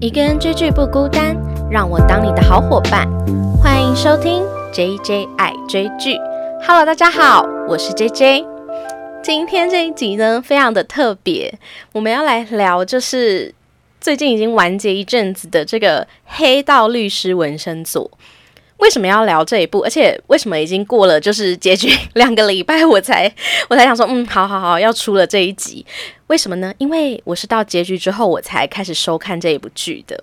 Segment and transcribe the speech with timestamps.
[0.00, 1.36] 一个人追剧不孤单，
[1.68, 3.04] 让我当你的好伙伴。
[3.60, 6.16] 欢迎收听 JJ 爱追剧。
[6.64, 8.46] Hello，大家好，我是 JJ。
[9.24, 11.52] 今天这一集呢，非常的特别，
[11.92, 13.52] 我们要来聊就是
[14.00, 18.08] 最近已经完结一阵子的这个《黑道律师纹身组》。
[18.78, 19.80] 为什么要聊这一部？
[19.80, 23.32] 而且为什么已经过了就是结局两个礼拜，我才
[23.68, 25.84] 我才想说，嗯，好好好，要出了这一集。
[26.28, 26.72] 为什么呢？
[26.78, 30.22] 因为我是到结局之后我才开始收看这一部剧的。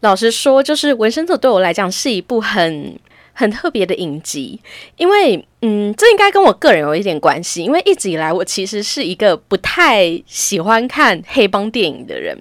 [0.00, 2.98] 老实说，就是《纹身组》对我来讲是一部很
[3.32, 4.60] 很特别的影集，
[4.96, 7.62] 因为嗯，这应该跟我个人有一点关系。
[7.62, 12.36] 因为一直以来我其实是一个不太喜欢看黑帮电影的人。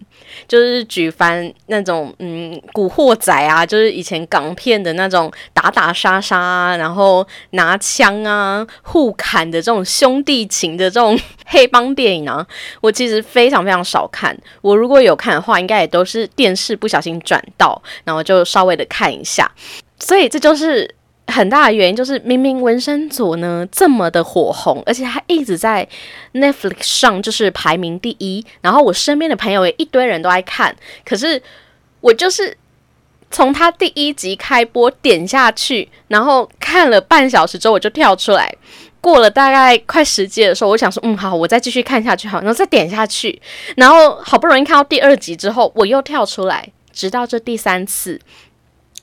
[0.48, 12.45] 就是举凡那种嗯古惑仔啊，就是以前港片的那种打打杀杀，然后拿枪啊互砍的这种兄弟情的这种黑帮电影啊，
[12.81, 14.35] 我其实非常非常少看。
[14.61, 19.52] 我如果有看的话，应该也都是电视不小心转到，然后就稍微的看一下。
[19.99, 20.95] 所以这就是。
[21.28, 25.88] 很大的原因就是，明明纹身组呢这么的火红，而且他一直在
[26.34, 31.42] Netflix 上就是排名第一，然后我身边的朋友也一堆人都爱看，可是
[32.02, 32.56] 我就是
[33.32, 38.56] 从他第一集开播点下去，然后看了半小时之后我就跳出来，
[39.02, 43.42] 过了大概快十集的时候，我想说，嗯，好，我再继续看下去，好，然后再点下去，
[43.76, 48.22] 然后好不容易看到第二集之后，我又跳出来，直到这第三次。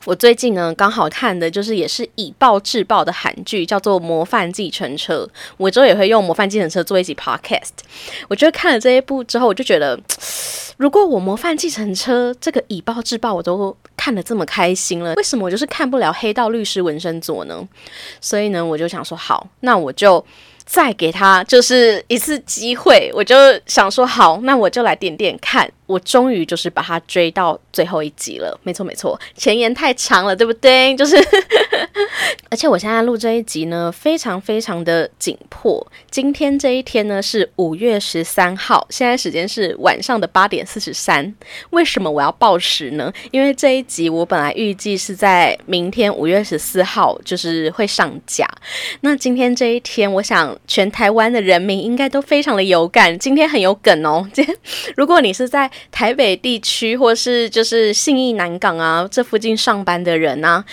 [0.05, 5.29] 我最近呢，刚好看的就是也是以暴制暴的韩剧，叫做《模范计程车》。
[5.57, 7.71] 我之后也会用《模范计程车》做一集 podcast。
[8.29, 9.99] 我觉得看了这一部之后，我就觉得，
[10.77, 17.69] 如果我《模范计程车》这个以暴制暴我都看得这么开心了，为什么我就是看不了《黑道律师纹身组》呢？
[18.21, 20.25] 所以呢，我就想说，好，那我就。
[20.65, 23.35] 再给他就是一次机会，我就
[23.67, 25.71] 想说好，那我就来点点看。
[25.87, 30.95] 我终于就是把他追到最后一集了，没错没错，前言太长了，对不对？
[30.97, 31.17] 就是，
[32.51, 35.87] 而且我现在录这一集呢，非常非常的紧迫。
[36.11, 41.35] 今天这一天呢是五月十三号，现在时间是晚上的八点四十三。
[41.71, 43.13] 为什么我要报时呢？
[43.31, 48.47] 因为这一集我本来预计是在明天五月十四号就是会上架。
[49.01, 50.59] 那今天这一天，我想。
[50.67, 54.27] 全台湾的人民应该都非常的有感，今天很有梗哦。
[54.33, 54.57] 今 天
[54.97, 60.65] 如果你是在台北地区或是就是信义南港啊这附近上班的人呢，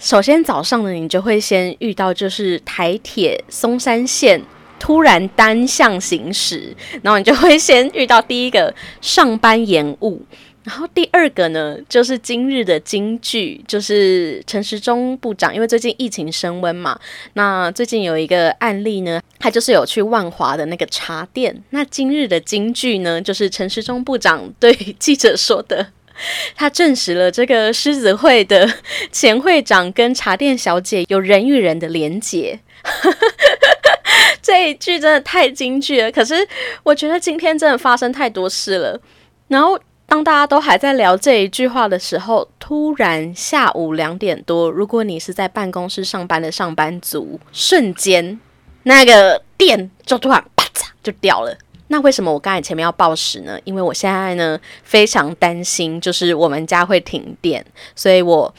[0.00, 4.40] 首先早上呢你就会先遇到就是台铁松山线
[4.78, 10.24] 突然单向行驶，然后你就会先遇到第一个上班延误。
[10.64, 16.98] 然后第二个呢，就是今日的金句，就是陈时中部长，因为最近疫情升温嘛，
[17.34, 21.62] 那最近有一个案例呢，他就是有去万华的那个茶店。
[21.70, 25.86] 那今日的金句呢，就是陈时中部长对记者说的，
[26.56, 28.68] 他证实了这个狮子会的
[29.12, 32.58] 前会长跟茶店小姐有人与人的连结。
[34.42, 36.34] 这一句真的太京剧了，可是
[36.82, 39.00] 我觉得今天真的发生太多事了，
[39.48, 39.78] 然后。
[40.10, 48.40] 当大家都还在聊这一句话的时候，突然下午两点多，如果你是在办公室上班的上班族，瞬间
[48.82, 51.56] 那个电就突然啪嚓就掉了。
[51.92, 53.58] 那为什么我刚才前面要报时呢？
[53.64, 57.64] 因为我现在呢非常担心，就是我们家会停电，
[57.96, 58.54] 所以我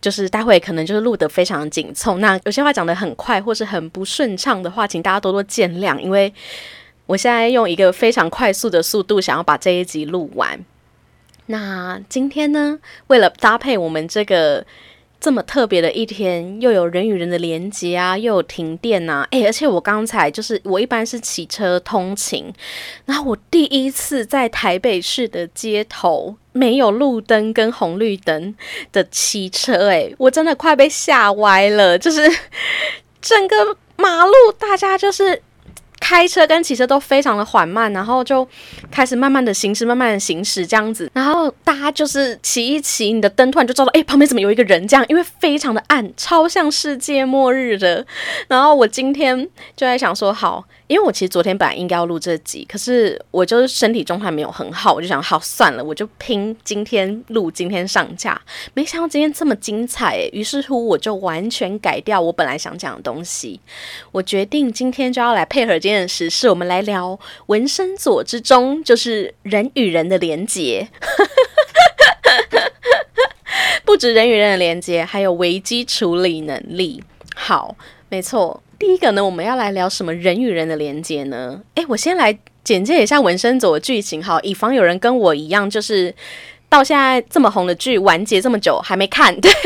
[0.00, 2.16] 就是待会可能就是录得非常紧凑。
[2.18, 6.32] 那有些话讲得很快或是很不顺畅的话，请大家多多见谅，因为
[7.04, 10.58] 我现在用一个非常快速的速度想要把这一集录完。
[11.46, 14.64] 那今天呢，为了搭配我们这个
[15.20, 22.50] 这么特别的一天，又有人与人的连接啊，又有停电呐，诶，而且我刚才就是我一般是骑车通勤，
[23.04, 28.54] 然后我第一次在台北市的街头没有路灯跟红绿灯
[28.92, 32.22] 的骑车，诶，我真的快被吓歪了，就是
[33.20, 35.42] 整个马路大家就是。
[36.00, 38.46] 开车跟骑车都非常的缓慢，然后就
[38.90, 45.04] 开始慢慢的行驶，慢慢的行驶这样子，然后大家就是骑一骑，你的灯突然就照到，哎，旁边怎么有一个人这样？
[45.08, 48.04] 因为非常的暗，超像世界末日的。
[48.48, 49.38] 然后我今天
[49.76, 50.64] 就在想说，好。
[50.90, 58.42] 因为我其实昨天本来应该要录这集，可是我就是身体状态没有很好，我就想好算了，我就拼今天录，今天上架。
[58.74, 63.60] 没想到今天这么精彩，于是乎我就完全改掉我本来想讲的东西。
[64.10, 67.16] 我决定今天就要来配合今天的时事，我们来聊
[67.46, 70.88] 纹身左之中，就是人与人的连接。
[73.86, 77.04] 不止人与人的连接，还有危机处理能力。
[77.36, 77.76] 好，
[78.10, 78.62] 没错。
[78.78, 81.62] 第一个呢，我们要来聊什么人与人的连接呢？
[81.76, 86.14] 诶，我先来简介一下《纹身组》的剧情，好，以防有人跟我一样，就是
[86.68, 89.50] 到现在这么红的剧完结这么久还没看，对。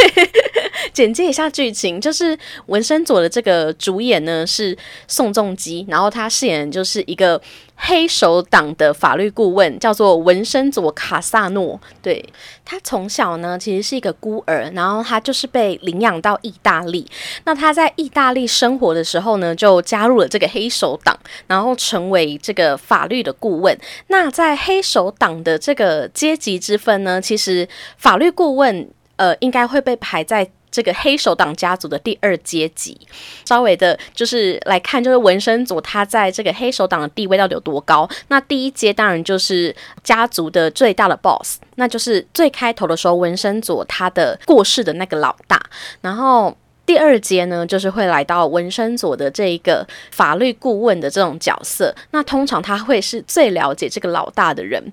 [0.93, 4.77] 简介一下剧情，就是纹身佐的这个主演呢是
[5.09, 7.41] 宋仲基，然后他饰演就是一个
[7.77, 11.79] 黑手党的法律顾问，叫做文森佐卡萨诺。
[12.01, 12.25] 对
[12.65, 17.07] 他从小呢其实是一个孤儿，然后他就是被领养到意大利。
[17.45, 23.79] 那他在意大利生活的时候呢，就加入了这个黑手党，然后成为这个法律的顾问。
[24.07, 27.69] 那在黑手党的这个阶级之分呢，其实
[27.99, 30.49] 法律顾问呃应该会被排在。
[30.75, 32.99] 这个黑手党家族的第二阶级，
[33.45, 38.11] 稍微的，就是来看，就是纹身组他在这个黑手党的地位到底有多高。
[38.27, 39.73] 那第一阶当然就是
[40.03, 45.63] 家族的最大的 boss，那就是最开头的时候纹身组他的过世的那个老大。
[46.01, 51.95] 然后第二阶呢，就是会来到纹身组的这一个法律顾问的这种角色。
[52.11, 54.93] 那通常他会是最了解这个老大的人。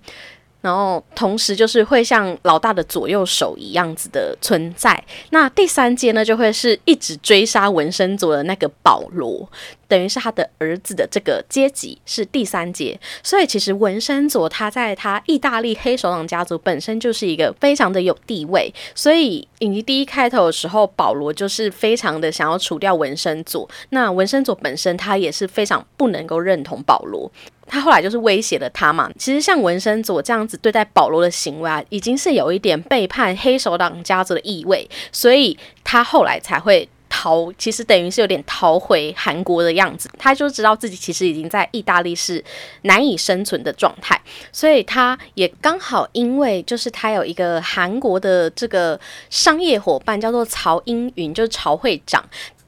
[0.61, 5.03] 然后，同时就是会像老大的左右手一样子的存在。
[5.31, 9.49] 那第三阶呢，就会是一直追杀纹身族的那个保罗。
[9.91, 23.69] 等于是他的儿子的这个阶级是第三阶，所以其实文森佐他在他意大利黑手党家族本身就是一个非常的有地位，所以影集第一开头的时候，保罗就是非常的想要除掉文森佐。
[23.89, 27.29] 那文森佐本身他也是非常不能够认同保罗，
[27.67, 29.11] 他后来就是威胁了他嘛。
[29.19, 36.87] 其实像文森佐这样子对待保罗的行为啊，已经是有一点背叛黑手党家族的意味，所以他后来才会。
[37.11, 40.09] 逃，其实等于是有点逃回韩国的样子。
[40.17, 42.43] 他就知道自己其实已经在意大利是
[42.83, 44.19] 难以生存的状态，
[44.53, 48.97] 所以他也刚好因为就是他有一个韩国的这个
[49.29, 52.23] 商业伙伴叫做曹英云，就是曹会长。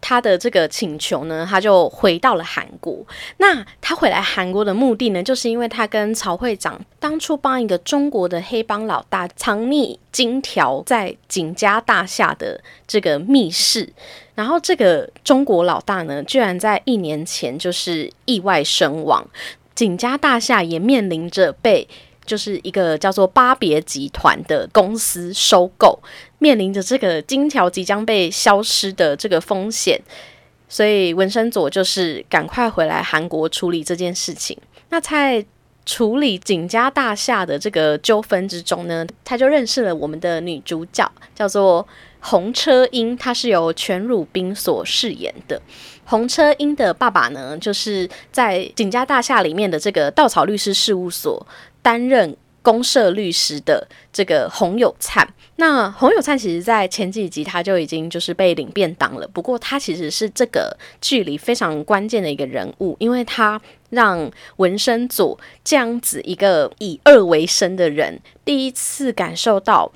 [0.05, 2.93] 他的这个请求呢，他就回到了韩国。
[3.37, 13.93] 那他回来韩国的目的呢，就是因为他跟曹会长当初帮一个中国的黑帮老大藏匿金条在景家大厦的这个密室。
[14.35, 19.25] 然后这个中国老大呢，居然在一年前就是意外身亡。
[19.73, 21.87] 景家大厦也面临着被。
[22.25, 25.99] 就是一个叫做巴别集团的公司收购，
[26.43, 29.97] 面临着这个金条即将被消失的这个风险，
[30.67, 34.57] 所以文森佐就是赶快回来韩国处理这件事情。
[34.89, 35.45] 那在
[35.85, 41.87] 处理景家大厦的这个纠纷之中呢，他就认识了我们的女主角，叫做
[42.19, 45.61] 洪车英，她是由全汝彬所饰演的。
[46.03, 51.47] 洪车英的爸爸呢，就是在景家大厦里面的这个稻草律师事务所。
[51.81, 55.27] 担任公社律师的这个洪有灿，
[55.57, 59.27] 那洪有灿其实在前几集他就已经就是被领便当了。
[59.27, 63.61] 不过他其实是这个剧里非常关键的一个人物，因为他
[63.91, 69.91] 让纹身组这样子一个以恶为生的人，第一次感受到。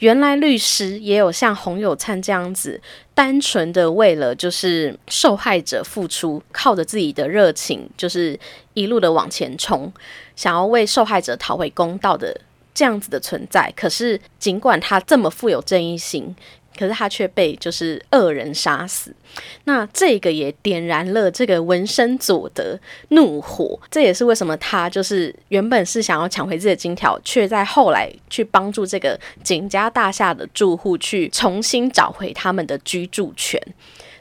[0.00, 2.78] 原来律师也有像洪有灿这样子，
[3.14, 8.38] 单纯的为了就是受害者付出，靠着自己的热情，就是
[8.74, 9.90] 一路的往前冲，
[10.34, 12.38] 想要为受害者讨回公道的
[12.74, 13.72] 这样子的存在。
[13.76, 16.34] 可是尽管他这么富有正义心。
[16.76, 19.14] 可是他却被就是恶人杀死，
[19.62, 22.76] 那这个也点燃了这个纹身佐的
[23.10, 23.78] 怒火。
[23.88, 33.62] 这也是为什么他就是原本是想要抢回自己的金条，却在后来去帮助这个景家大厦的住户去重新找回他们的居住权。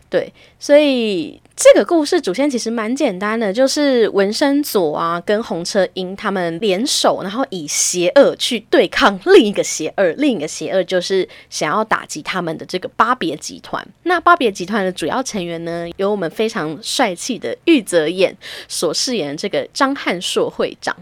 [0.08, 13.88] 对，所以这个故事主线其实蛮简单的，就是纹身佐啊跟红车英他们联手，然后以邪恶去对抗另一个邪恶，另一个邪恶就是想要打击他们的这个巴别集团。
[14.02, 18.36] 那巴别集团的主要成员呢，由我们非常帅气的玉泽演
[18.68, 20.98] 所饰演的这个张汉硕会长。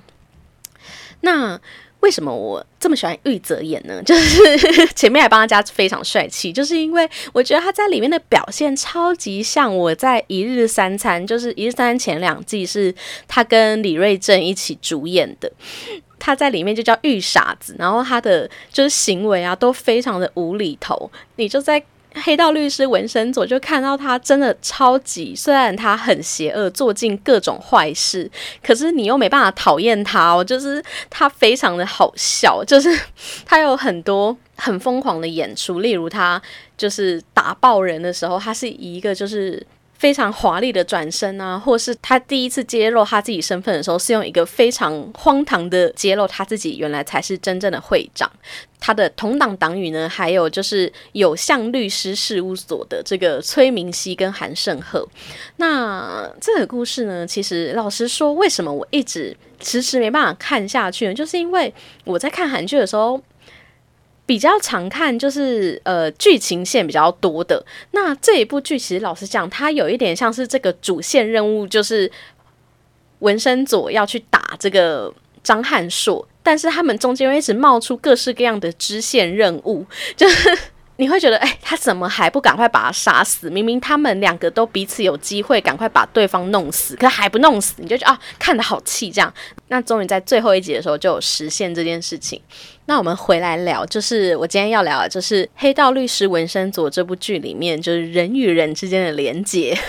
[1.22, 1.60] 那
[2.02, 4.02] 为什么我这么喜欢玉泽演呢？
[4.06, 12.94] 就是前面还帮他加非常帅气，就是因为我觉得他在里面的表现超级像我在《一日三餐》，就是《一日三餐》前两季是
[13.28, 15.52] 他跟李瑞镇一起主演的，
[16.20, 21.84] 他在里面就叫玉傻子，然后他的就是行为啊都非常的无厘头，你就在。
[22.14, 28.30] 黑道律师纹身佐就看到他真的超级，虽然他很邪恶，做尽各种坏事，
[28.64, 30.44] 可是你又没办法讨厌他哦。
[30.44, 32.90] 就是他非常的好笑，就是
[33.46, 36.42] 他有很多很疯狂的演出，例如他
[36.78, 39.66] 就是打爆人的时候，他是一个就是。
[40.02, 48.28] 非常华丽的转身啊，或是他第一次揭露他自己身份的时候，是用一个非常荒唐的揭露他自己原来才是真正的会长。
[48.80, 55.08] 他的同党党羽呢，还有就是有向律师事务所的这个崔明熙跟韩胜赫。
[55.58, 61.14] 那这个故事呢，其实老实说，为什么我一直迟迟没办法看下去呢？
[61.14, 61.72] 就是因为
[62.06, 63.22] 我在看韩剧的时候。
[64.32, 67.62] 比较常看就是呃剧情线比较多的。
[67.92, 72.10] 那这一部剧其实老实讲，它有一点像是这个主线任务，就是
[73.20, 79.86] 文森佐要去打这个张翰硕，但是他们中间一直冒出各式各样的支线任务，
[80.16, 80.58] 就是。
[81.02, 83.50] 你会觉得，哎，他怎么还不赶快把他杀死？
[83.50, 89.34] 明明他们两个都彼此有机会赶快把对方弄死，可还不弄死，你就觉得啊，看得好气这样。
[89.70, 92.40] 那终于在最后一集的时候就实现这件事情。
[92.86, 99.76] 那我们回来聊，就是我今天要聊的就是《黑道律师文森佐》这部剧里面，就是人与人之间的连结。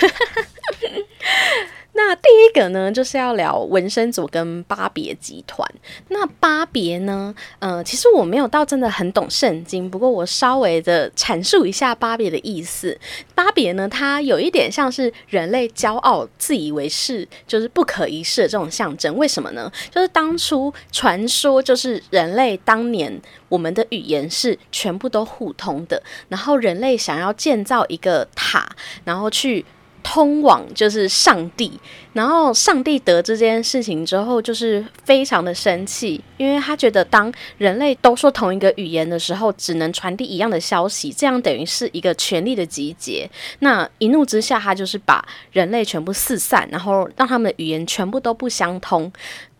[2.05, 5.67] 那第一个呢，就是要聊纹身组跟巴别集团。
[6.09, 12.99] 那巴别呢，呃，其实我没有到真的很懂圣经，不过我稍微的阐述一下巴别的意思。
[13.37, 19.17] 巴别呢，它有一点像是人类骄傲、自以为是，就是不可一世的这种象征。
[19.17, 19.71] 为什么呢？
[19.89, 28.69] 就是当初传说，就是人类当年我们的语言是全部都互通的，然后人类想要建造一个塔，
[29.05, 29.65] 然后去。
[30.03, 31.73] 通往就是上帝，
[32.13, 43.29] 然后上帝得知这件事情之后，就是非常的生气，因为他觉得当人类都说同一个语言的时候，只能传递一样的消息，这样等于是一个权力的集结。
[43.61, 49.13] 那一怒之下，他就是把人类全部四散，然后让他们的语言全部都不相通。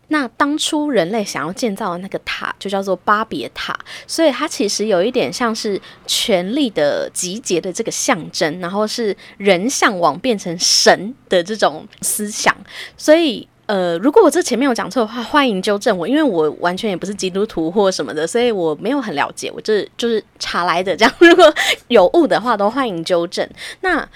[0.09, 12.55] 那当初人类想要建造的那个塔，就叫做巴别塔，所以它其实有一点像是权力的集结的这个象征，然后是人向往变成神的这种思想。
[12.95, 20.95] 所以，呃，如果我这前面有讲错的话，欢迎纠正我，因为我完全也不是基督徒或什么的，所以我没有很了解，我这就是查来的。
[20.95, 21.51] 这样，如果
[21.87, 23.49] 有误的话，都欢迎纠正。
[23.81, 24.07] 那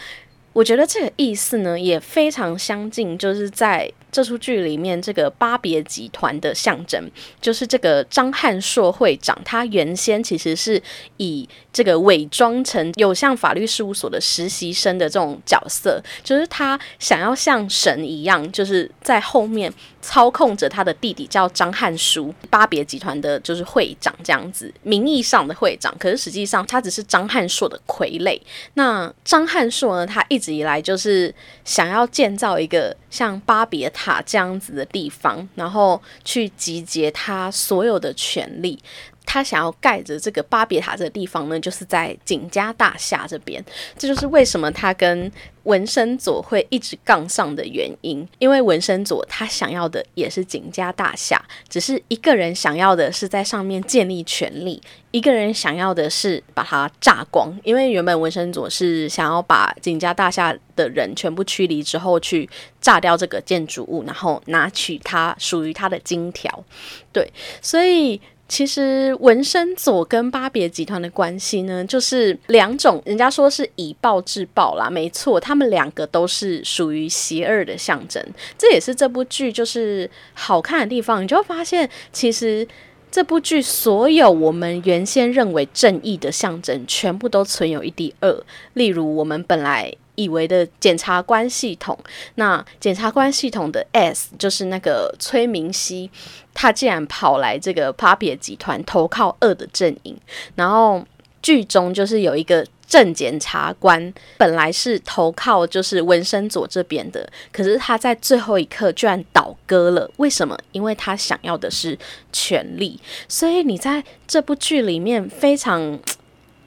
[0.53, 3.91] 我觉得这个意思呢，也非常相近，就是在。
[4.18, 7.00] 这出剧里面，这个巴别集团的象征
[7.40, 9.40] 就是这个张汉硕会长。
[9.46, 10.82] 他原先其实是
[11.18, 19.72] 以这个伪装成有像法律事务所的实习生的这种角色，就是他想要像神一样，就是在后面
[20.02, 28.42] 操控着他的弟弟叫张汉书，巴别集团的就是会长这样子，名义上的会长，可是实际上他只是张汉硕的傀儡。
[28.74, 31.32] 那张汉硕呢，他一直以来就是
[31.64, 34.07] 想要建造一个像巴别塔。
[34.08, 38.80] 塔这样子的地方，然后去集结他所有的权利。
[39.28, 43.64] 他想要盖着这个巴别塔这个地方呢，就是在景家大厦这边。
[43.98, 45.30] 这就是为什么他跟
[45.64, 48.26] 文森佐会一直杠上的原因。
[48.40, 54.82] 因为文森佐他想要的也是景家大厦，只是一个人想要的是在上面建立权力，
[55.12, 57.54] 一个人想要的是把它炸光。
[57.66, 66.64] 因为原本文森佐是想要把景家大厦的人全部驱离之后，去炸掉这个建筑物，然后拿取他属于他的金条。
[67.12, 67.30] 对，
[67.62, 68.22] 所以。
[68.48, 78.24] 其实文森佐跟巴别集团的关系呢，就是两种，人家说是以暴制暴啦，没错，他们两个都是属于邪恶的象征。
[78.58, 82.68] 这也是这部剧就是好看的地方，你就会发现，其实
[83.12, 88.44] 这部剧所有我们原先认为正义的象征，全部都存有一滴恶。
[88.74, 89.94] 例如，我们本来。
[90.18, 91.98] 以为的检察官系统，
[92.36, 96.10] 那检察官系统的 S 就是那个崔明熙，
[96.56, 100.18] 他竟然跑来这个 Papi 集团投靠二的阵营，
[100.56, 101.06] 然后
[101.40, 110.58] 剧中就是有一个正检察官，本来是投靠就是文森佐这边的，可是他在最后一刻居然倒戈了，为什么？
[110.72, 111.96] 因为他想要的是
[112.34, 116.00] 权力，所以你在这部剧里面非常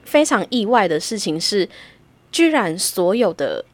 [0.05, 1.69] 非常意外的事情是。
[2.31, 3.65] 居然所有的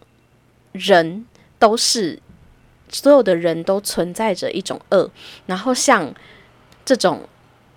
[0.72, 1.26] 人
[1.58, 2.20] 都是，
[2.88, 5.10] 所有的人都存在着一种恶，
[5.46, 6.14] 然后像
[6.84, 7.28] 这种，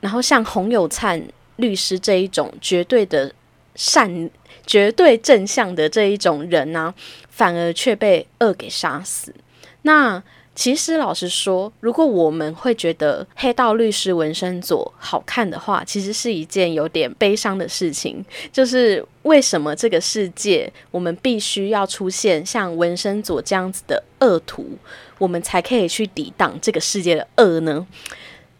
[0.02, 1.22] 然后像洪有灿
[1.58, 3.34] 律师这一种绝对的
[3.76, 4.30] 善、
[4.66, 6.94] 绝对正向的这一种人呢，
[7.30, 9.34] 反而却被恶给杀死。
[9.82, 10.24] 那。
[10.60, 18.26] 其实，老实说，如果我们会觉得《黑道律师纹身佐》好看的话，其实是一件有点悲伤的事情。
[18.52, 24.78] 就是为什么这个世界，我们必须要出现像纹身佐这样子的恶徒，
[25.18, 27.88] 我们才可以去抵挡这个世界的恶呢？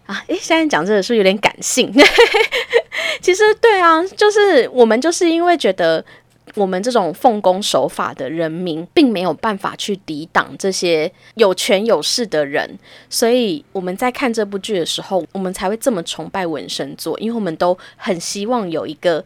[0.06, 1.94] 啊，诶，现在讲这个是不是有点感性。
[3.20, 6.06] 其实，对啊， 就是我们就是因为觉得。
[6.56, 12.78] 我们这种奉公守法的人民，并没有办法去抵挡这些有权有势的人，
[13.10, 19.24] 所以我们在看这部剧的时候，我们才会这么崇拜文森佐，因为我们都很希望有一个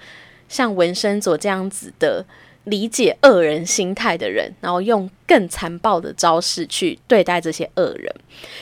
[0.48, 2.26] 像文森佐这样子的
[2.66, 8.14] 理解恶人心态的人，然后用更残暴的招式去对待这些恶人。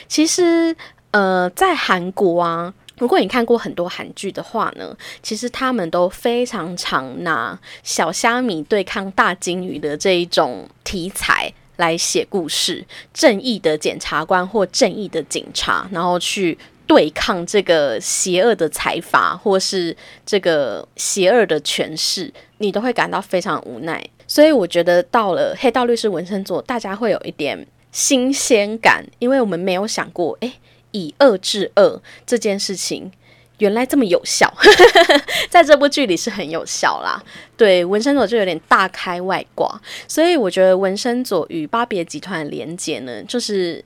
[0.08, 0.74] 其实，
[1.10, 2.74] 呃，在韩国啊。
[2.98, 16.56] 如果你看过很多韩剧的话呢，其实他们都非常常拿小虾米对抗大金鱼的这一种题材来写故事，正义的检察官或正义的警察，然后去
[16.86, 19.96] 对抗这个邪恶的财阀或是
[20.26, 24.04] 这个邪恶的权势，你都会感到非常无奈。
[24.28, 30.52] 所以我觉得到了黑道律师文身座，大家会有一点新鲜感，因为我们没有想过，诶。
[30.92, 33.10] 以恶制恶这件事情
[33.58, 34.52] 原来这么有效，
[35.48, 37.22] 在这部剧里是很有效啦。
[37.56, 43.84] 对，纹身佐就有点大开外挂，所以我觉得纹身佐与巴别集团的连接呢，就是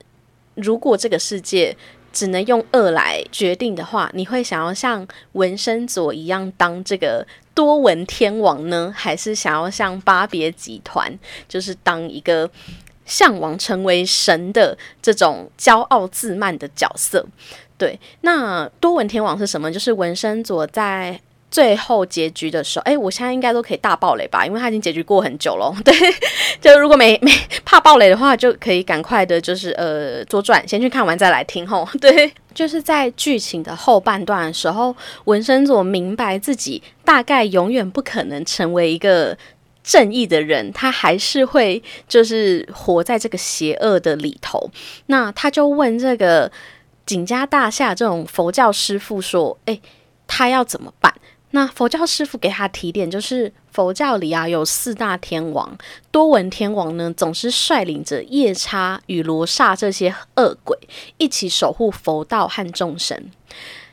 [0.55, 1.77] 如果这个世界
[2.11, 12.49] 只能用恶来决定的话，你会想要像纹身佐一样当这个多闻天王呢，还是想要像巴别集团，就是当一个？
[13.07, 17.25] 向往成为神的这种骄傲自满的角色，
[17.77, 17.99] 对。
[18.21, 19.71] 那多闻天王是什么？
[19.71, 25.73] 就是纹身佐在最后结局的时候，哎，我现在应该都可以大爆雷吧，因为他已经结局过很久了。
[25.85, 25.93] 对，
[26.59, 27.31] 就如果没没
[27.63, 31.87] 怕爆雷的话，就可以赶快的，就是呃左转，先去看完再来听吼。
[32.01, 39.37] 对，就是在剧情的后半段的时候，纹身佐明白自己大概永远不可能成为一个。
[39.87, 44.69] 正义的人，他还是会就是活在这个邪恶的里头。
[45.05, 46.51] 那他就问这个
[47.05, 49.81] 景家大厦这种佛教师傅说：“诶，
[50.27, 51.13] 他要怎么办？”
[51.51, 55.77] 那佛教师傅给他提点，就是佛教里啊有四大天王，
[56.11, 60.77] 多闻天王呢总是率领着夜叉与罗刹这些恶鬼
[61.15, 63.31] 一起守护佛道和众生。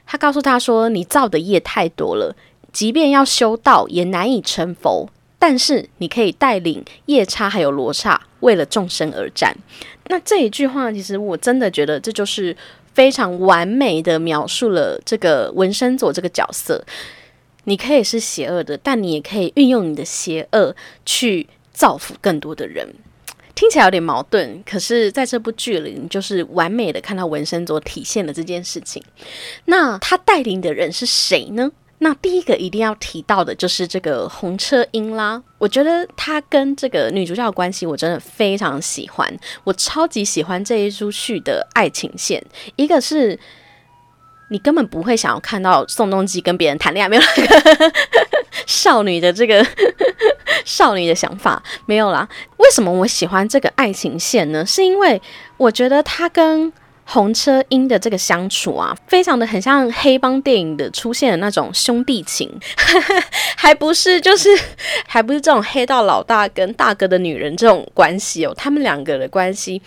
[0.05, 2.35] 他告诉他说：“你造的业太多了，
[2.73, 5.09] 即便要修道，也难以成佛。”
[5.47, 9.55] 但是你可以带领夜叉还有罗刹为了众生而战。
[10.07, 12.57] 那这一句话，其实我真的觉得这就是
[12.95, 16.83] 非常完美的描述了这个纹身佐这个角色。
[17.65, 22.95] 你可以是邪恶的，但你也可以运用你的邪恶去造福更多的人。
[23.55, 29.03] 听起来有点矛盾，可是在这部剧里，你就是完美的看到纹身佐体现了这件事情。
[29.67, 31.71] 那他带领的人是谁呢？
[31.99, 42.45] 那第一个一定要提到的就是这个红车音啦，我觉得他跟这个女主角的关系我真的非常喜欢，我超级喜欢这一出剧的爱情线。
[42.77, 43.39] 一个是
[44.51, 47.93] 你根本不会想要看到宋仲基跟别人谈恋爱，没有那个
[48.67, 49.65] 少女的这个
[50.65, 52.29] 少女的想法没有啦。
[52.59, 54.67] 为什么我喜欢这个爱情线呢？
[54.67, 55.21] 是因为
[55.57, 56.71] 我觉得他跟
[57.05, 62.51] 红车音的这个相处啊，非常的很像黑帮电影的出现的那种兄弟情，
[63.57, 64.49] 还不是就是
[65.07, 69.81] 还不是这种黑道老大跟大哥的女人这种关系哦，他们两个的关系。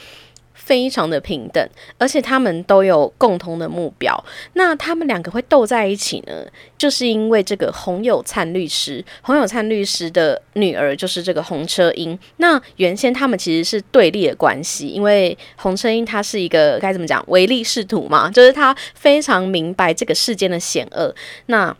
[0.67, 4.21] 非常的平等，而且他们都有共同的目标。
[4.53, 6.45] 那他们两个会斗在一起呢，
[6.77, 12.19] 就是因为这个洪有灿律师，洪有灿律师的女儿就是这个洪车英。
[12.35, 21.15] 那原先他们其实是对立的关系，因为洪车英他是一个该怎么讲唯利是图嘛，就是他非常明白这个世间的险恶。
[21.45, 21.73] 那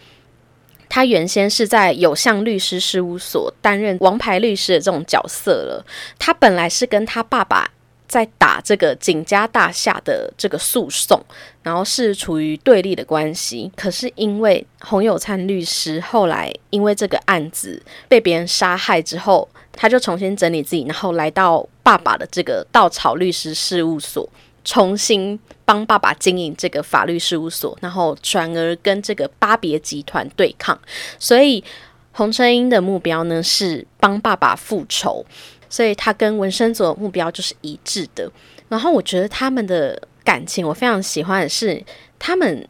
[0.88, 5.86] 他原先是在有相律师事务所担任王牌律师的这种角色了。
[6.18, 7.70] 他本来是跟他爸爸。
[8.08, 11.22] 在打这个景家大厦的这个诉讼，
[11.62, 13.72] 然后是处于对立的关系。
[13.76, 24.28] 可是因为洪有灿律师后来因为这个案子被别人杀害之后，他就重新整理自己，然后来到爸爸的这个稻草律师事务所，
[24.64, 30.80] 重新帮爸爸经营这个法律事务所，然后转而跟这个巴别集团对抗。
[31.20, 31.64] 所以
[32.14, 35.26] 洪春英的目标呢是帮爸爸复仇。
[35.70, 38.32] 所以他跟文生组的目标就是一致的。
[38.70, 41.82] 然后我觉得他们的感情，我非常喜欢的是
[42.20, 42.68] 他们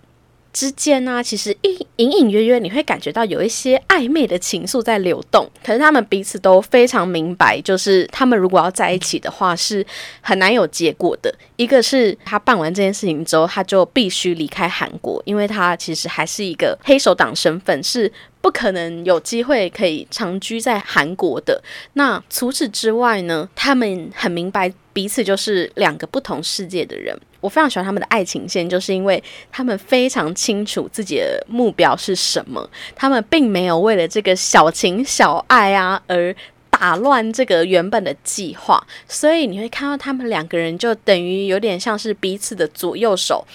[0.58, 5.48] 之间呢，其实隐隐隐约约你会感觉到有一些暧昧的情愫在流动。
[5.64, 9.86] 可是他们彼此都非常明白，就是他们如果要在一起的话，是
[10.22, 11.32] 很难有结果的。
[11.58, 18.12] 一个是他办完这件事情之后，他就必须离开韩国，因为他其实还是一个黑手党身份是。
[18.40, 21.62] 不可能有机会可以长居在韩国的。
[21.94, 23.50] 那除此之外呢？
[23.56, 27.20] 他们很明白彼此就是两个不同世界的人。
[27.40, 32.70] 我非常喜欢他们的爱情线，就是因为他们非常清楚自己的目标是什么。
[32.96, 36.36] 他们并没有为了这个小情小爱啊而
[36.70, 38.86] 打乱这个原本的计划。
[39.08, 43.46] 所以你会看到他们两个人就等于有点像是彼此的左右手。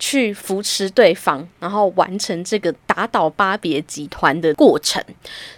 [0.00, 5.00] 去扶持对方，然后完成这个打倒巴别集团的过程。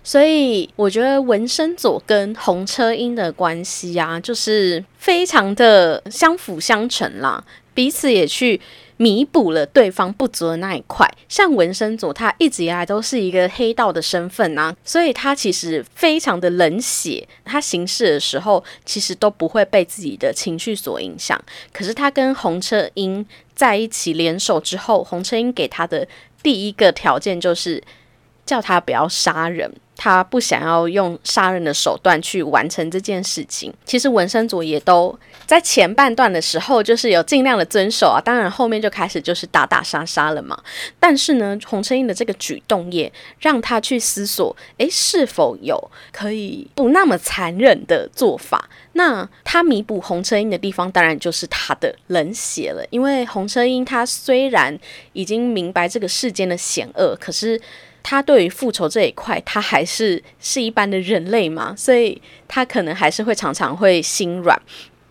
[0.04, 7.42] 所以我觉得文生佐跟红车英的关系啊，就是非常的相辅相成啦。
[7.72, 8.60] 彼此也去。
[9.02, 21.36] 弥补了对方不足的那一块，像纹身组，他一直以来都是一个黑道的身份啊，所以他其实非常的冷血，他行事的时候其实都不会被自己的情绪所影响。
[21.72, 26.06] 可是他跟红车英在一起联手之后，红车英给他的
[26.40, 27.82] 第一个条件就是
[28.46, 29.72] 叫他不要杀人。
[29.94, 33.72] 他不想要用杀人的手段去完成这件事情。
[33.84, 38.20] 其实纹身组也都在前半段的时候，就是有尽量的遵守啊。
[38.20, 40.60] 当然后面就开始就是打打杀杀了嘛。
[40.98, 45.78] 但是呢，洪承英的这个举动也让他去思索：诶，是否有
[46.10, 48.68] 可以不那么残忍的做法？
[48.94, 52.84] 那他弥补洪承英的地方，当然就是他的冷血了。
[52.90, 54.76] 因为洪承英他虽然
[55.12, 57.60] 已经明白这个世间的险恶，可是。
[58.02, 64.60] 他对于复仇这一块，他还是是一般的人类嘛，所以他可能还是会常常会心软。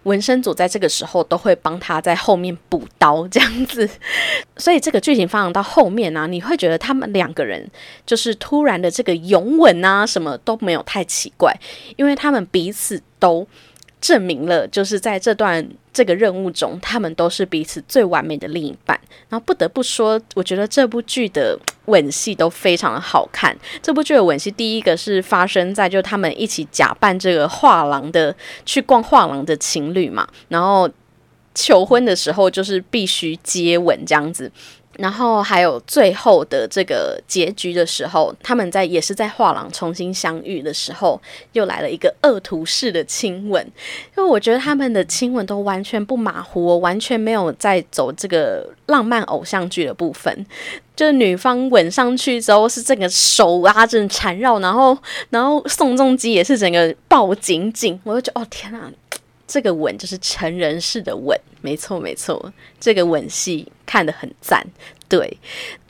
[0.03, 3.87] 纹身组在这个时候都会帮他在后面补刀这样子，
[4.57, 7.69] 所以这个剧情发展到后面呢，你会觉得他们两个人
[8.05, 11.55] 就是突然的这个拥吻啊，什么都没有太奇怪，
[11.97, 13.47] 因为他们彼此都。
[14.01, 18.99] 证明了，就是在这段这个任务中，他们都是彼此最完美的另一半。
[19.29, 23.55] 然后不得不说，我觉得这部剧的吻戏都非常的好看。
[23.81, 30.89] 这部剧的吻戏，第一个是发生在就他们一起假扮这个画廊的去逛画廊的情侣嘛，然后
[31.53, 34.51] 求婚的时候就是必须接吻这样子。
[34.97, 41.19] 然后还有最后的这个结局的时候，他们在也是在画廊重新相遇的时候，
[41.53, 43.65] 又来了一个恶徒式的亲吻。
[44.17, 50.45] 因为我觉得他们的亲吻都完全不马虎，完全没有在走这个浪漫偶像剧的部分。
[50.95, 54.95] 就是女方吻上去之后，是整个手啊，整缠绕，然后
[55.29, 58.91] 然后宋仲基也是整个抱紧紧，我就觉得哦天啊！
[59.51, 64.65] 这个吻就是成人式的吻，没错没错，这个吻戏看得很赞。
[65.09, 65.37] 对，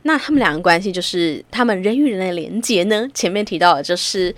[0.02, 3.08] 那他们两个关系就是他们人与人的连接呢？
[3.14, 4.34] 前面提到的就是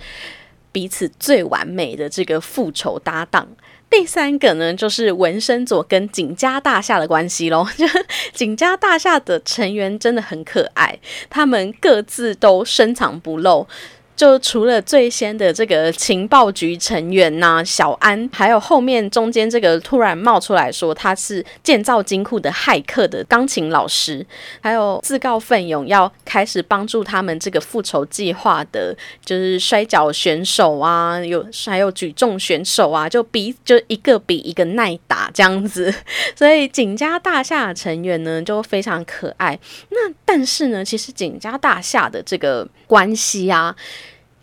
[0.71, 3.47] 彼此最完美的这个复仇搭档。
[3.89, 7.65] 第三个呢，就是纹身佐跟景家大厦的关系喽。
[7.75, 7.87] 就
[8.31, 10.99] 景家大厦的成员真的很可爱，
[11.31, 13.67] 他们各自都深藏不露。
[14.15, 24.25] 就除了最先的这个情报局成员呐，小安，还有后面中间这个突然冒出来说他是建造金库的骇客的钢琴老师，
[24.61, 35.93] 还有自告奋勇要开始帮助他们这个复仇计划的，就是摔跤选手啊，有还有举重选手啊，就比就一个比一个耐打这样子，
[36.35, 39.59] 所以景家大厦成员呢就非常可爱。
[39.89, 43.75] 那但是呢，其实景家大厦的这个关系啊。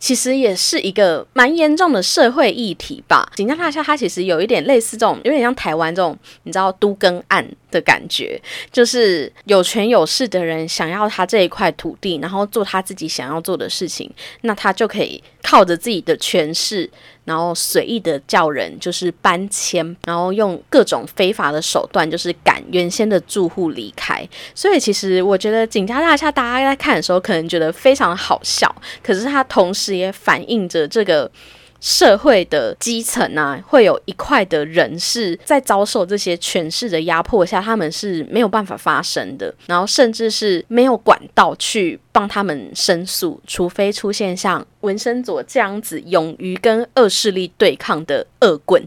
[0.02, 3.30] 其实也是一个蛮严重的社会议题吧。
[3.36, 14.08] 锦江大厦它其实有一点类似这种，有点像台湾这种，你知道都更案的感觉，就是有权有势的人想要他这一块土地，然后做他自己想要做的事情，
[14.42, 16.88] 那他就可以靠着自己的权势。
[17.24, 24.28] 然后随意的叫人就是搬迁，然后用各种非法的手段就是赶原先的住户离开。
[24.56, 31.30] 所以其实我觉得景家大厦大家在看的时候可能觉得非常好笑，可是它同时也反映着这个。
[31.82, 48.86] 社会的基层啊，会有一块的人是在遭受这些权势的压迫下，他们是没有办法发声的，然后甚至是没有管道去帮他们申诉，除非出现像文森佐这样子勇于跟恶势力对抗的恶棍。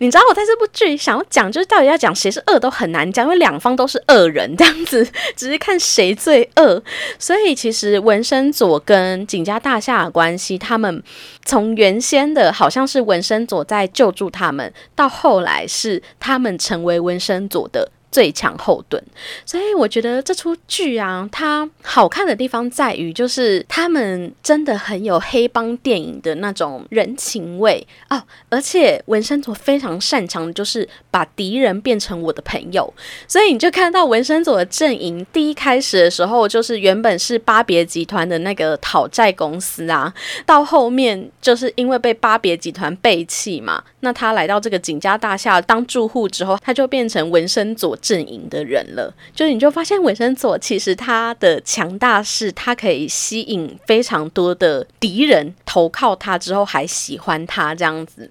[0.00, 6.82] 你知道我在这部剧想要讲，就是到底要讲谁是恶都很难讲，因为两方都是恶人这样子，只是看谁最恶。
[7.18, 11.02] 所以其实文生佐跟景家大厦的关系，他们
[11.44, 17.90] 从原先的好像是文生佐在救助他们，到后来是他们成为文生佐的。
[18.14, 19.02] 最强后盾，
[19.44, 28.22] 所以我觉得这出剧啊，它好看的地方在于，就是他们真的很有黑帮电影的那种人情味哦。
[28.48, 32.94] 而且文森佐非常擅长的就是把敌人变成我的朋友，
[33.26, 40.14] 所以你就看到文森佐的阵营，第一开始的时候就是原本是巴别集团的那个讨债公司啊，
[40.46, 47.98] 到后面就是因为被巴别集团背弃嘛，那他来到这个景家大厦当住户之后，他就变成文森佐。
[48.04, 58.30] 阵营的人了，就你就发现尾生佐其实他的强大是，他可以吸引非常多的敌人投靠他之后还喜欢他这样子，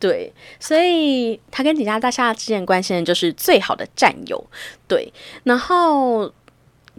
[0.00, 4.42] 对，所以他跟几家大厦之间关系呢，就是最好的战友，
[4.88, 5.12] 对，
[5.44, 6.32] 然后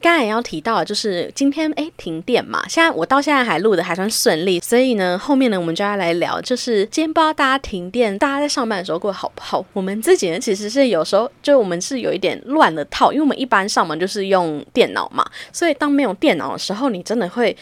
[0.04, 9.66] 刚才也要提到，就是今天诶停电嘛，现在我到现在还录的还算顺利，所以呢后面呢我们就要来聊，就是今天不知道大家停电，大家在上班的时候过得好不好？
[9.72, 17.56] 我们自己呢其实是有时候就我们是有一点乱了套，因为我们一般上门就是用电脑嘛，所以当没有电脑的时候，你真的会。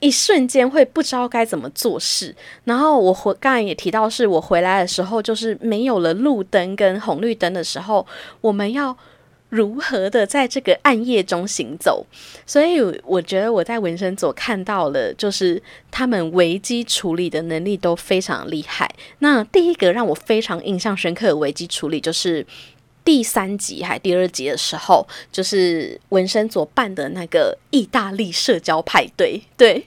[0.00, 2.32] 一瞬间会不知道该怎么做事，
[2.62, 8.06] 然后我回刚才也提到，是我回来的时候，就是没有了路灯跟红绿灯的时候，
[8.40, 8.96] 我们要
[9.48, 12.06] 如何的在这个暗夜中行走？
[12.46, 18.90] 所以我觉得我在纹身组看到了，就是他们危机处理的能力都非常厉害。
[19.20, 22.46] 那第一个让我非常印象深刻的危机处理就是。
[23.04, 29.42] 第三集还第二集的时候，就是纹身所办的那个意大利社交派对。
[29.56, 29.82] 对，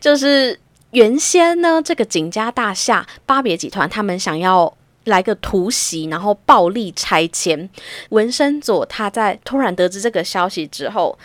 [0.00, 0.58] 就是
[0.92, 7.68] 原先呢，这个景家大厦巴别集团他们想要来个突袭，然后暴力拆迁。
[8.10, 11.18] 纹身佐他在突然得知这个消息之后，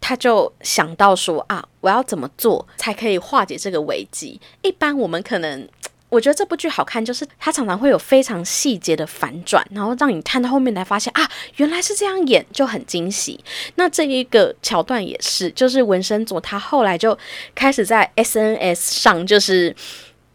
[0.00, 4.40] 他就想到说啊，我要怎么做才可以化解这个危机？
[4.62, 5.68] 一般我们可能。
[6.10, 13.38] 我觉得这部剧好看，就是它常常会有非常细节的反转，然后让你看到后面才发现啊，原来是这样演，就很惊喜。
[13.76, 17.16] 那这一个桥段也是，就是纹身组他后来就
[17.54, 19.72] 开始在 SNS 上就是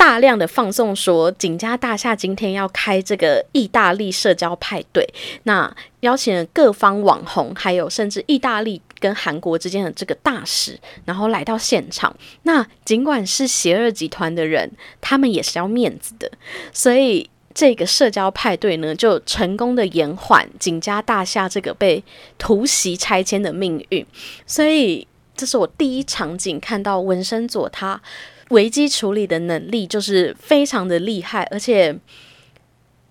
[0.06, 5.04] 大量的放送说景家大厦今天要开这个意大利社交派对，
[5.44, 8.80] 那邀请了各方网红，还有甚至意大利。
[8.98, 12.15] 跟韩国之间的这个大使，然后来到现场。
[12.44, 16.32] 那尽管是邪恶集团的人，他们也是要面子的，
[16.72, 22.04] 所以这个社交派对呢，就成功的延缓景家大厦这个被
[22.38, 24.04] 突袭拆迁的命运。
[24.48, 28.02] 所以，这是我第一场景看到纹身佐他
[28.49, 31.97] 危机处理的能力，就是非常的厉害，而且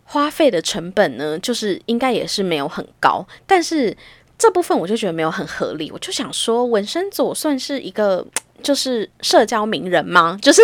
[0.04, 3.96] 花费的成本呢，就是应该也是没有很高，但是。
[4.36, 8.26] 这部分我就觉得没有很合理，我就想说，纹身佐算是一个
[8.64, 10.36] 就是社交名人吗？
[10.42, 10.60] 就是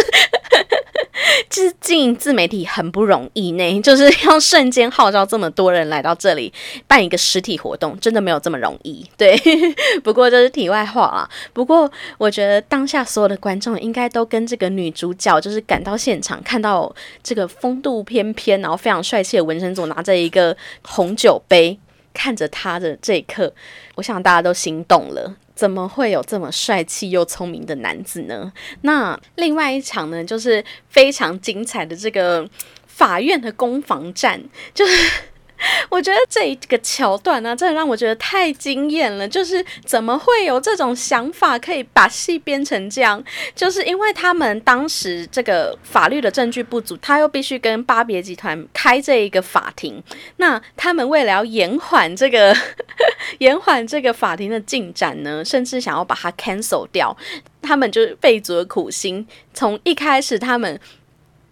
[1.49, 6.53] 就是经营自媒体很不容易呢，就是要瞬间号召这么多人来到这里
[6.87, 9.05] 办一个实体活动，真的没有这么容易。
[9.17, 9.37] 对，
[10.03, 11.29] 不过这是题外话啦。
[11.53, 21.79] 不过我觉得当下所有的观众应该都跟这个女主角就是赶到现场，看到这个风度翩翩，然后非常帅气的纹身组拿着一个红酒杯。
[22.13, 23.53] 看着他的这一刻，
[23.95, 25.33] 我想大家都心动了。
[25.61, 28.51] 怎么会有这么帅气又聪明的男子呢？
[28.81, 32.49] 那另外一场呢，就是非常精彩的这个
[32.87, 34.41] 法院的攻防战，
[34.73, 34.93] 就是。
[35.91, 39.29] 我觉得这一个桥段呢，真的让我觉得太惊艳了。
[39.29, 43.23] 就是怎么会有这种想法，可以把戏编成这样？
[43.55, 50.03] 就是因为他们当时这个法律的证据不足，他又必须跟巴别集团开这一个法庭。
[50.37, 52.57] 那他们为了要延缓这个
[53.39, 57.17] 延缓这个法庭的进展呢，甚至想要把它 cancel 掉，
[57.61, 59.27] 他们就是费足了苦心。
[59.53, 60.81] 从一开始，他们。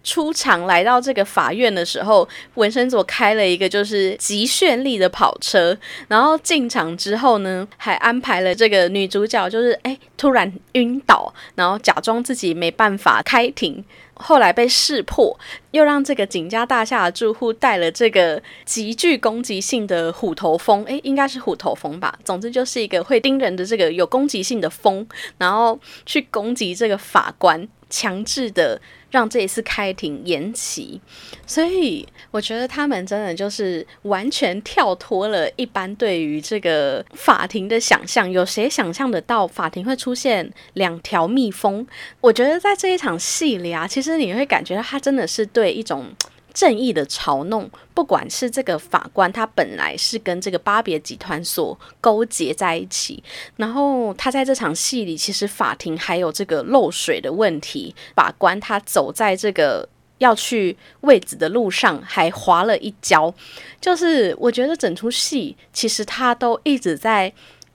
[0.09, 5.77] 出场来到这个法院的时候，纹身佐开了一个就是极绚丽的跑车，
[6.09, 13.85] 然后进场之后呢，还安排了这个女主角就是哎突然晕倒，然后假装自己没办法开庭，
[14.19, 15.39] 后来被识破，
[15.71, 25.07] 又让这个景家大厦的住户带了这个极具攻击性的虎头蜂，哎，应该是虎头蜂吧，总之就是一个会叮人的这个有攻击性的蜂，
[25.39, 28.81] 然后去攻击这个法官，强制的。
[29.11, 31.01] 让这一次开庭延期，
[31.47, 38.31] 所以我觉得他们真的就是完全跳脱了一般对于这个法庭的想象。
[38.31, 41.87] 有谁想象得到法庭会出现两条蜜蜂？
[42.21, 46.07] 我觉得在这一场戏里啊，其实其实你会感觉到他真的是对一种。
[46.55, 53.23] 正义的嘲弄，不管是这个法官，他本来是跟这个巴别集团所勾结在一起，
[53.57, 63.33] 然后他在这场戏里，其实法庭还有这个漏水的问题，法官他走在这个要去位置的路上还滑了一跤，
[63.81, 67.33] 就是我觉得整出戏其实他都一直在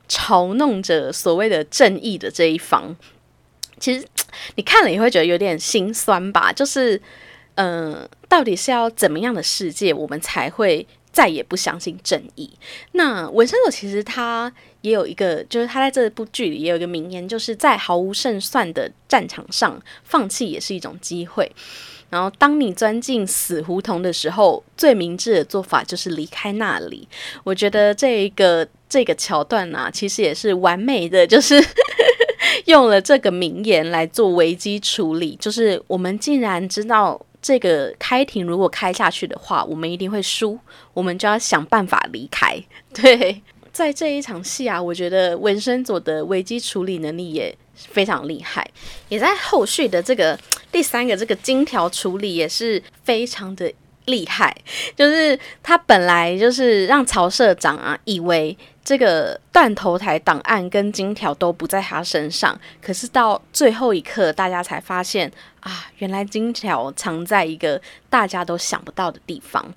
[0.10, 2.94] 嘲弄着所谓的正义的这一方，
[3.80, 4.06] 其实
[4.56, 7.02] 你看了也会觉得有点心酸吧，就是。
[7.56, 12.50] 嗯，到底是要怎么样的世界，我们才会再也不相信正义？
[12.94, 21.52] 那文森佐其实他也有一个，就是他在这部剧里也有一个名言，就是在毫无胜算的战场上，放弃也是一种机会。
[22.10, 27.08] 然后，当你钻进死胡同的时候，最明智的做法就是离开那里。
[27.44, 31.64] 我觉得这一个这个桥段啊，其实也是完美的，就是
[32.66, 35.36] 用了这个名言来做危机处理。
[35.40, 37.20] 就是我们竟然知道。
[37.46, 40.58] 这个开庭如果开下去的话，我们一定会输，
[40.94, 42.58] 我们就要想办法离开。
[42.96, 43.42] 对，
[43.74, 48.66] 在这一场戏啊，我觉得文生佐的危机处理能力也非常厉害，
[49.10, 50.40] 也在后续的这个
[50.72, 53.70] 第三个这个金条处理也是非常的
[54.06, 54.56] 厉害。
[54.96, 69.74] 就是他本来就是让曹社长啊，以为这个断头台档案跟金条都不在他身上，可是到最后一刻，大家才发现啊，原来金条藏在一个大家都想不到的地方。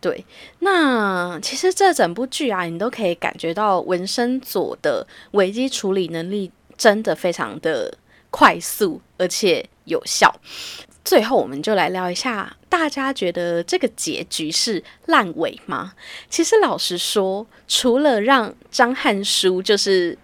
[0.00, 0.26] 对，
[0.58, 7.96] 那其实这整部剧啊，你都可以感觉到文生佐的危机处理能力真的非常的
[8.30, 10.34] 快速，而且有效。
[11.04, 15.92] 最后，我们就来聊一下，大家觉得这个结局是烂尾吗？
[16.30, 20.16] 其实老实说，除了让张翰书就是。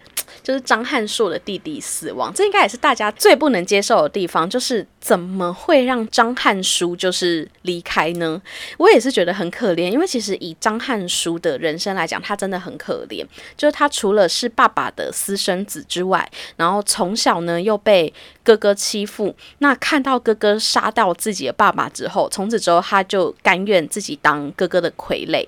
[0.49, 4.49] 就是张翰硕的弟弟死亡，这应该也是大家最不能接受的地方。
[4.49, 8.41] 就是怎么会让张翰书就是离开呢？
[8.79, 13.23] 我也是觉得很可怜，因为其实以张翰书的人生来讲，他真的很可怜。
[13.59, 18.11] 就是他除了是爸爸的私生子之外，然后从小呢又被
[18.43, 19.37] 哥哥欺负。
[19.59, 25.47] 那看到哥哥杀掉自己的爸爸之后，从此之后他就甘愿自己当哥哥的傀儡。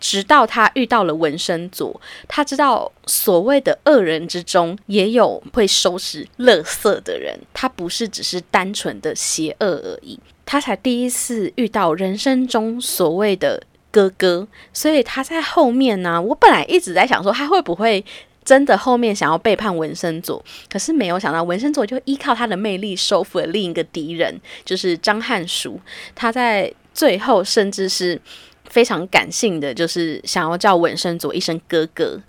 [0.00, 10.18] 直到他遇到了文生佐，他知道所谓的恶人之中也有会收拾垃圾的人，他不是只是单纯的邪恶而已。
[10.46, 16.22] 他才第一次遇到人生中所谓的哥哥，所以他在后面呢。
[16.22, 18.02] 我本来一直在想说，他会不会
[18.44, 25.78] 真的后面想要背叛文生佐，可是没有想到文生佐就依靠他的魅力收服了另一个敌人，就是张汉书。
[26.14, 28.20] 他在最后甚至是。
[28.70, 32.20] 非常感性的，就是想要叫文生佐一声哥哥，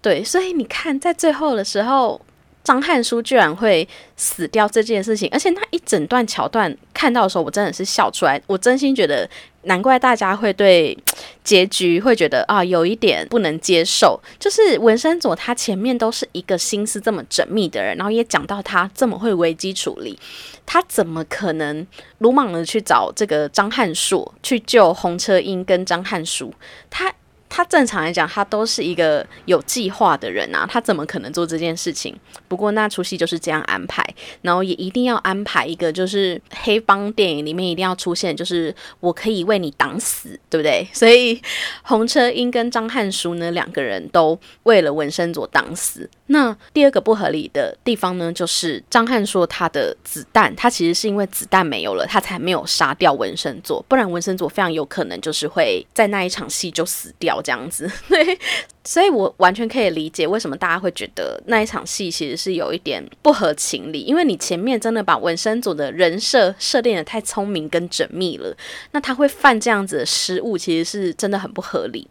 [0.00, 2.20] 对，所以你看，在最后的时候，
[2.62, 9.28] 张翰书居然会死掉这件事情，而且那一整段桥段看到的时候，我真的是笑出来，我真心觉得。
[9.64, 10.96] 难怪大家会对
[11.44, 20.18] 结局会觉得啊有一点不能接受，就是文生佐他前面都是一个心思这么缜密的人，然后也讲到他这么会危机处理，
[20.64, 21.86] 他怎么可能
[22.20, 26.54] 鲁莽的去找这个张翰硕去救红车英跟张翰书？
[26.88, 27.12] 他。
[27.50, 32.16] 他正常来讲，他都是一个有计划的人啊，他怎么可能做这件事情？
[32.48, 34.02] 不过那出戏就是这样安排，
[34.40, 40.86] 然后也一定要安排一个，就是黑帮电影里面一定要出现，就是我可以为你挡死，对不对？
[40.94, 41.42] 所以
[41.82, 46.08] 红车英跟张汉书呢，两个人都为了纹身佐挡死。
[46.28, 57.39] 那第二个不合理的地方呢，就是张翰说他的子弹，他其实是因为子弹没有了，他才没有杀掉纹身佐，不然纹身佐非常有可能就是会在那一场戏就死掉。
[57.42, 58.38] 这样子， 对，
[58.84, 68.56] 所以我完全可以理解为什么大家会觉得那一场戏其实是有一点不合情理，因为你前面真的把纹身组的人设设定的太聪明跟缜密了，
[68.92, 72.06] 那他会犯这样子的失误，其实是真的很不合理。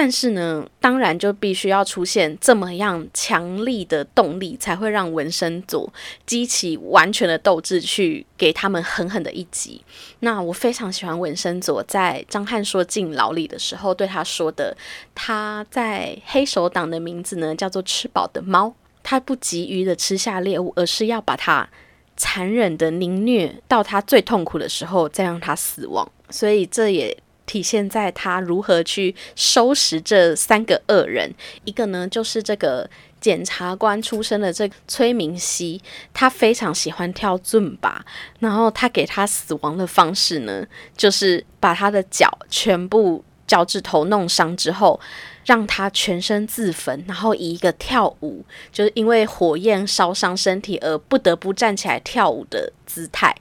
[0.00, 5.92] 但是呢，当然就必须要出现这么样强力的动力，才会让纹身组
[6.24, 9.84] 激起完全的斗志，去给他们狠狠的一击。
[10.20, 14.76] 那我非常喜欢纹身组在张翰说进牢里的时候对他说的，
[15.16, 21.68] 他在黑手党的名字呢叫做吃饱的猫，他不急于的吃下猎物，而是要把它
[22.16, 26.08] 残忍的凌虐到他最痛苦的时候，再让他死亡。
[26.30, 27.18] 所以这也。
[27.48, 31.34] 体现在他如何去收拾这三个恶人。
[31.64, 32.88] 一个呢，就是这个
[33.20, 35.82] 检察官出身的这崔明熙，
[36.14, 38.04] 他非常喜欢跳尊巴，
[38.38, 40.64] 然后他给他死亡的方式呢，
[40.96, 45.00] 就是把他的脚全部脚趾头弄伤之后，
[45.44, 53.34] 让他全身自焚，然后以一个跳舞，就是因为火焰烧伤身体而不得不站起来跳舞的姿态。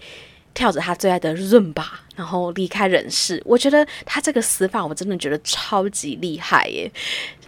[0.54, 3.41] 跳着他最爱的润吧，然后离开人世。
[3.45, 6.91] 我觉得他这个死法，我真的觉得超级厉害耶。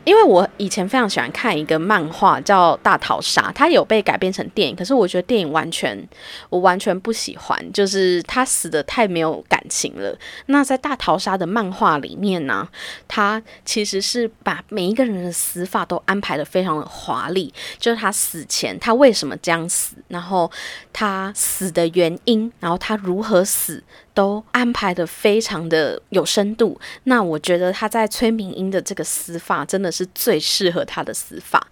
[0.05, 6.07] 因为我以前非常喜欢看一个漫画叫《大逃杀》，它有被改编成电影，可是我觉得电影完全
[6.49, 10.17] 我完全不喜欢，就是他死的太没有感情了。
[10.45, 12.67] 那在《大逃杀》的漫画里面呢，
[13.09, 20.49] 他其实是把每一个人的死法都安排的非常的华丽，就是他死前他为什么这样死，然后
[20.93, 23.83] 他死的原因，然后他如何死。
[24.13, 31.67] 都安排的非常的有深度，那我觉得他在崔明英的这个死法真的是最适合他的死法。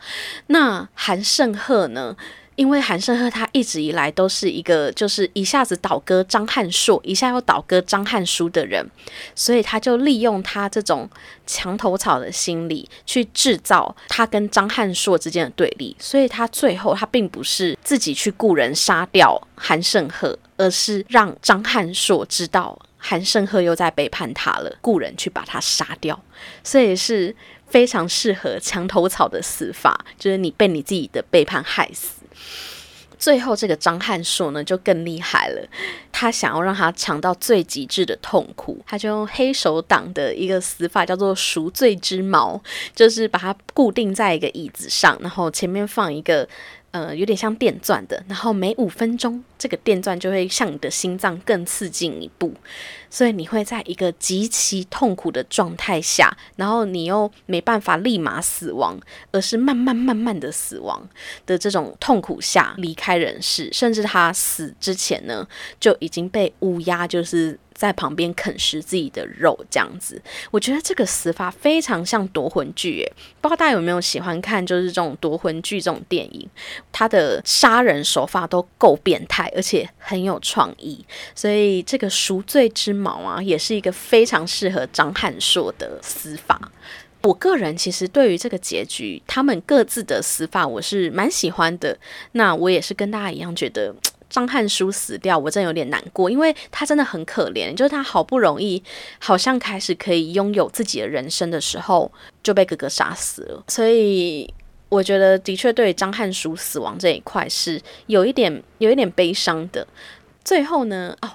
[0.48, 2.16] 那韩胜赫呢？
[2.56, 8.84] 因为韩胜赫他一直以来都是一个就是一下子倒戈张翰硕，一下又倒戈张翰书的人，
[9.36, 11.08] 所以他就利用他这种
[11.46, 15.96] 墙头草的心理去制造他跟张翰硕之间的对立。
[16.00, 26.20] 所以他最后他并不是自己去雇人杀掉韩胜赫，而是让张翰硕知道韩胜赫又在背叛他了，雇人去把他杀掉。
[26.64, 27.34] 所以是
[27.68, 32.24] 非常适合墙头草的死法，就是你被你自己的背叛害死。
[33.20, 35.68] 最后，这个张翰硕呢就更厉害了，
[36.12, 42.62] 他想要让他尝到最极致的痛苦，他就用黑手党的一个死法叫做赎罪之矛，
[42.96, 46.48] 就是把它固定在一个椅子上，然后前面放一个。
[46.92, 52.54] 呃，有点像电钻的，然后每五分钟，这个电钻就会向你的心脏更刺进一步，
[53.10, 59.00] 所以你会在一个极其痛苦的状态下，然后你又没办法立马死亡，
[59.32, 61.08] 而是慢慢慢慢的死亡
[61.46, 65.48] 的这种痛苦下离开人世，甚至他死之前呢，
[65.80, 67.60] 就已经被乌鸦就是。
[67.78, 76.50] 在旁边啃食自己的肉，这样子，我觉得这个死法非常像夺魂剧，诶，不知道大家有没有喜欢看，就是这种夺魂剧这种电影，
[76.92, 81.06] 它的杀人手法都够变态，而且很有创意，
[81.36, 86.72] 所以这个赎罪之啊，也是一个非常适合张翰硕的死法。
[87.24, 91.98] 我个人其实对于这个结局，他们各自的死法，我是蛮喜欢的。
[92.34, 93.96] 那我也是跟大家一样觉得。
[94.30, 98.84] 张翰书死掉，我真有点难过，因为他真的很可怜，就是他好不容易
[99.20, 102.12] 好像开始可以拥有自己的人生的时候，
[102.44, 103.64] 就被哥哥杀死了。
[103.70, 104.54] 所以
[104.90, 109.88] 我觉得，的确对张翰书死亡这一块是有一点有一点悲伤的。
[110.44, 111.30] 最后呢，哦。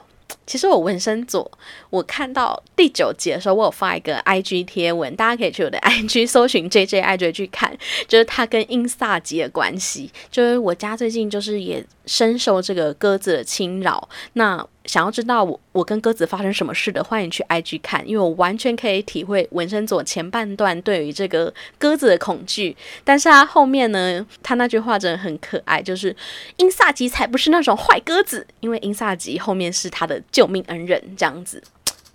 [0.47, 1.51] 其实我纹身左，
[1.90, 7.76] 我看到第九集的时候，我有发一个 IG 贴文，大家可以去我的 IG 搜寻 JJ 爱追剧看，
[8.09, 10.11] 就是他跟英萨吉的关系。
[10.30, 14.66] 就是我家最近就是也深受这个鸽子的侵扰，那。
[14.84, 26.14] 想要知道我我跟鸽子发生什么事的，欢迎去 IG 看，因为我完全可以体会纹身左前半段对于这个鸽子的恐惧，但是他后面呢，他那句话真的很可爱，就是
[26.57, 31.62] 英萨吉才不是那种坏鸽子，因为英萨吉后面是他的救命恩人这样子，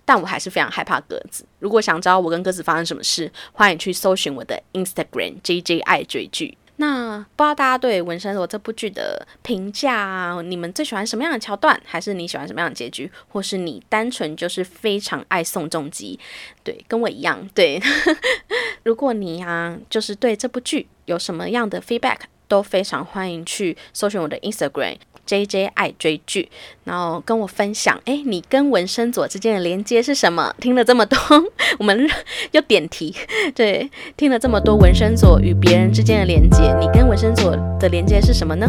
[0.04, 1.46] 但我还是非常害怕鸽子。
[1.60, 6.58] 如果想知道我跟鸽子发生什么事，欢迎去搜寻我的 Instagram JJ 爱追剧。
[6.80, 10.40] 那不知道大家对《纹身罗》这部剧的评价啊？
[10.42, 11.80] 你们最喜欢什么样的桥段？
[11.84, 13.10] 还是你喜欢什么样的结局？
[13.26, 16.20] 或是你单纯就是非常爱宋仲基？
[16.62, 17.48] 对，跟我一样。
[17.52, 17.82] 对，
[18.84, 24.98] 如果你呀，就是对这部剧有什么样的 feedback，都非常欢迎去搜寻我的 Instagram。
[25.28, 26.48] J J 爱追剧，
[26.84, 30.54] 然后跟我分享，哎，你跟纹身左之间的连接是什么？
[30.58, 31.18] 听了这么多，
[31.78, 32.08] 我们
[32.52, 33.14] 又点题，
[33.54, 38.66] 对，听了这么多纹身左与别人之间的连接，你跟纹身左的连接是什么呢？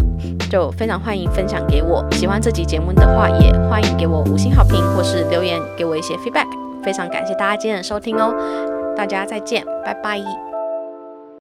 [0.52, 2.06] 就非常欢迎分享给我。
[2.12, 6.48] 喜欢这集节目的话，也欢迎给我五星好评或是留言给我一些 feedback。
[6.84, 8.34] 非常感谢大家今天的收听哦，
[8.98, 10.49] 大家再见，拜拜。